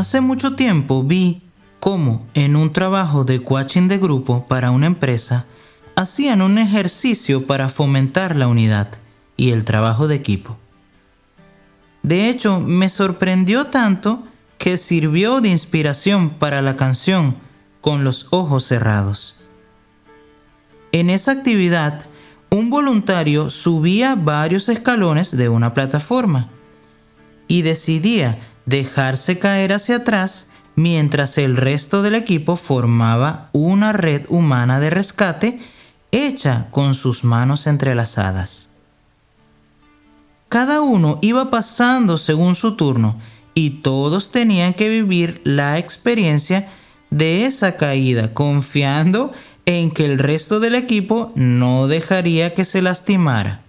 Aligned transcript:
Hace 0.00 0.22
mucho 0.22 0.54
tiempo 0.54 1.04
vi 1.04 1.42
cómo 1.78 2.26
en 2.32 2.56
un 2.56 2.72
trabajo 2.72 3.24
de 3.24 3.42
coaching 3.42 3.86
de 3.86 3.98
grupo 3.98 4.46
para 4.48 4.70
una 4.70 4.86
empresa 4.86 5.44
hacían 5.94 6.40
un 6.40 6.56
ejercicio 6.56 7.46
para 7.46 7.68
fomentar 7.68 8.34
la 8.34 8.48
unidad 8.48 8.88
y 9.36 9.50
el 9.50 9.62
trabajo 9.64 10.08
de 10.08 10.14
equipo. 10.14 10.56
De 12.02 12.30
hecho, 12.30 12.60
me 12.60 12.88
sorprendió 12.88 13.66
tanto 13.66 14.24
que 14.56 14.78
sirvió 14.78 15.42
de 15.42 15.50
inspiración 15.50 16.30
para 16.30 16.62
la 16.62 16.76
canción 16.76 17.36
Con 17.82 18.02
los 18.02 18.26
ojos 18.30 18.64
cerrados. 18.64 19.36
En 20.92 21.10
esa 21.10 21.32
actividad, 21.32 22.06
un 22.48 22.70
voluntario 22.70 23.50
subía 23.50 24.14
varios 24.14 24.70
escalones 24.70 25.36
de 25.36 25.50
una 25.50 25.74
plataforma 25.74 26.48
y 27.50 27.62
decidía 27.62 28.38
dejarse 28.64 29.40
caer 29.40 29.72
hacia 29.72 29.96
atrás 29.96 30.46
mientras 30.76 31.36
el 31.36 31.56
resto 31.56 32.00
del 32.00 32.14
equipo 32.14 32.54
formaba 32.54 33.50
una 33.52 33.92
red 33.92 34.22
humana 34.28 34.78
de 34.78 34.88
rescate 34.88 35.58
hecha 36.12 36.68
con 36.70 36.94
sus 36.94 37.24
manos 37.24 37.66
entrelazadas. 37.66 38.70
Cada 40.48 40.80
uno 40.80 41.18
iba 41.22 41.50
pasando 41.50 42.18
según 42.18 42.54
su 42.54 42.76
turno 42.76 43.18
y 43.52 43.70
todos 43.70 44.30
tenían 44.30 44.72
que 44.72 44.88
vivir 44.88 45.40
la 45.42 45.76
experiencia 45.78 46.68
de 47.10 47.46
esa 47.46 47.76
caída, 47.76 48.32
confiando 48.32 49.32
en 49.66 49.90
que 49.90 50.04
el 50.04 50.20
resto 50.20 50.60
del 50.60 50.76
equipo 50.76 51.32
no 51.34 51.88
dejaría 51.88 52.54
que 52.54 52.64
se 52.64 52.80
lastimara. 52.80 53.64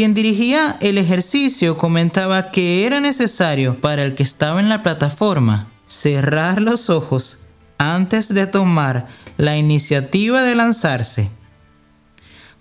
Quien 0.00 0.14
dirigía 0.14 0.78
el 0.80 0.96
ejercicio 0.96 1.76
comentaba 1.76 2.50
que 2.50 2.86
era 2.86 3.00
necesario 3.00 3.82
para 3.82 4.02
el 4.02 4.14
que 4.14 4.22
estaba 4.22 4.58
en 4.58 4.70
la 4.70 4.82
plataforma 4.82 5.66
cerrar 5.84 6.62
los 6.62 6.88
ojos 6.88 7.40
antes 7.76 8.32
de 8.32 8.46
tomar 8.46 9.08
la 9.36 9.58
iniciativa 9.58 10.42
de 10.42 10.54
lanzarse. 10.54 11.28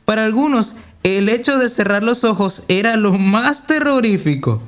Para 0.03 0.25
algunos, 0.25 0.75
el 1.03 1.29
hecho 1.29 1.57
de 1.57 1.69
cerrar 1.69 2.03
los 2.03 2.25
ojos 2.25 2.63
era 2.67 2.97
lo 2.97 3.13
más 3.13 3.65
terrorífico 3.67 4.61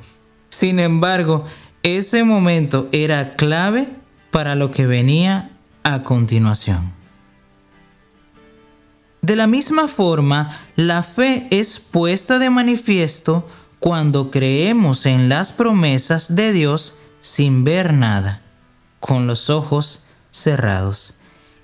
sin 0.48 0.80
embargo, 0.80 1.44
ese 1.82 2.24
momento 2.24 2.88
era 2.90 3.36
clave 3.36 3.86
para 4.30 4.54
lo 4.54 4.70
que 4.70 4.86
venía 4.86 5.50
a 5.82 6.04
continuación. 6.04 7.01
De 9.22 9.36
la 9.36 9.46
misma 9.46 9.86
forma, 9.86 10.58
la 10.74 11.04
fe 11.04 11.46
es 11.52 11.78
puesta 11.78 12.40
de 12.40 12.50
manifiesto 12.50 13.48
cuando 13.78 14.32
creemos 14.32 15.06
en 15.06 15.28
las 15.28 15.52
promesas 15.52 16.34
de 16.34 16.52
Dios 16.52 16.94
sin 17.20 17.62
ver 17.62 17.94
nada, 17.94 18.42
con 18.98 19.28
los 19.28 19.48
ojos 19.48 20.02
cerrados 20.32 21.14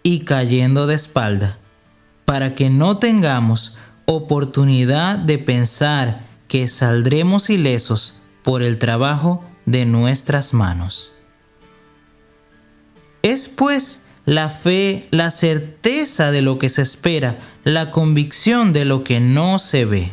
y 0.05 0.21
cayendo 0.21 0.87
de 0.87 0.95
espalda, 0.95 1.59
para 2.25 2.55
que 2.55 2.71
no 2.71 2.99
tengamos 2.99 3.77
oportunidad 4.05 5.19
de 5.19 5.39
pensar 5.39 6.29
que 6.47 6.69
saldremos 6.69 7.51
ilesos 7.51 8.15
por 8.45 8.63
el 8.63 8.79
trabajo 8.79 9.43
de 9.67 9.85
nuestras 9.85 10.55
manos. 10.55 11.13
Es 13.23 13.49
pues 13.49 14.03
la 14.29 14.51
fe 14.51 15.09
la 15.11 15.31
certeza 15.31 16.31
de 16.31 16.43
lo 16.43 16.59
que 16.59 16.69
se 16.69 16.83
espera, 16.83 17.39
la 17.65 17.91
convicción 17.91 18.75
de 18.75 18.85
lo 18.85 19.03
que 19.03 19.21
no 19.21 19.59
se 19.59 19.87
ve. 19.87 20.13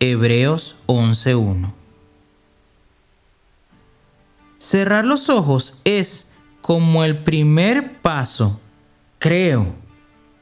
Hebreos 0.00 0.76
11.1. 0.86 1.74
Cerrar 4.56 5.04
los 5.04 5.28
ojos 5.28 5.74
es 5.84 6.28
como 6.62 7.04
el 7.04 7.18
primer 7.18 8.00
paso, 8.00 8.60
creo. 9.18 9.74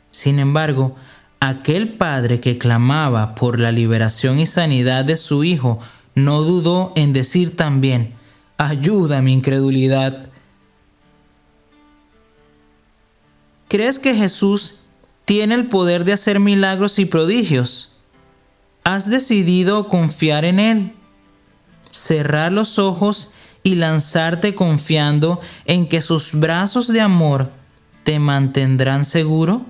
Sin 0.09 0.38
embargo, 0.38 0.94
aquel 1.41 1.94
padre 1.94 2.38
que 2.38 2.56
clamaba 2.56 3.34
por 3.34 3.59
la 3.59 3.72
liberación 3.72 4.38
y 4.38 4.47
sanidad 4.47 5.04
de 5.04 5.16
su 5.16 5.43
hijo 5.43 5.81
no 6.15 6.43
dudó 6.43 6.93
en 6.94 7.12
decir 7.12 7.56
también, 7.56 8.15
ayuda 8.59 9.22
mi 9.22 9.32
incredulidad. 9.32 10.31
¿Crees 13.72 13.99
que 13.99 14.15
Jesús 14.15 14.75
tiene 15.25 15.55
el 15.55 15.66
poder 15.66 16.05
de 16.05 16.12
hacer 16.12 16.41
milagros 16.41 16.99
y 16.99 17.06
prodigios? 17.06 17.88
¿Has 18.84 19.09
decidido 19.09 19.88
confiar 19.88 20.44
en 20.44 20.60
Él? 20.60 20.93
Cerrar 21.91 22.53
los 22.53 22.78
ojos 22.78 23.31
y 23.62 23.77
lanzarte 23.77 24.55
confiando 24.55 25.41
en 25.65 25.88
que 25.88 26.03
sus 26.03 26.34
brazos 26.34 26.88
de 26.88 27.00
amor 27.00 27.50
te 28.05 28.19
mantendrán 28.19 29.06
seguro? 29.06 29.65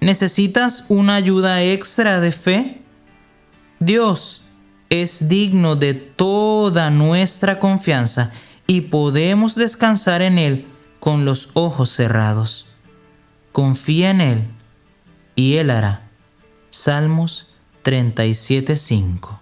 ¿Necesitas 0.00 0.84
una 0.88 1.16
ayuda 1.16 1.64
extra 1.64 2.20
de 2.20 2.30
fe? 2.30 2.82
Dios 3.80 4.42
es 4.90 5.28
digno 5.28 5.74
de 5.74 5.94
toda 5.94 6.88
nuestra 6.90 7.58
confianza 7.58 8.30
y 8.68 8.82
podemos 8.82 9.56
descansar 9.56 10.22
en 10.22 10.38
Él 10.38 10.71
con 11.02 11.24
los 11.24 11.50
ojos 11.54 11.90
cerrados. 11.90 12.66
Confía 13.50 14.10
en 14.10 14.20
Él 14.20 14.50
y 15.34 15.56
Él 15.56 15.70
hará. 15.70 16.08
Salmos 16.70 17.48
37.5 17.82 19.40